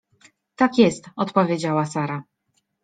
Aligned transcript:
—Tak 0.59 0.77
jest— 0.77 1.05
odpowiedziała 1.23 1.85
Sara. 1.85 2.23